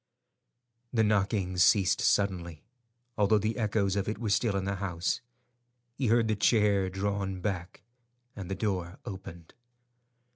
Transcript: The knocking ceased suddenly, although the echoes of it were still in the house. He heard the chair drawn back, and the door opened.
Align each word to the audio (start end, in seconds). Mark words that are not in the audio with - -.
The 0.91 1.03
knocking 1.03 1.57
ceased 1.59 2.01
suddenly, 2.01 2.63
although 3.19 3.37
the 3.37 3.55
echoes 3.59 3.95
of 3.95 4.09
it 4.09 4.17
were 4.17 4.31
still 4.31 4.57
in 4.57 4.65
the 4.65 4.77
house. 4.77 5.21
He 5.93 6.07
heard 6.07 6.27
the 6.27 6.35
chair 6.35 6.89
drawn 6.89 7.39
back, 7.39 7.83
and 8.35 8.49
the 8.49 8.55
door 8.55 8.97
opened. 9.05 9.53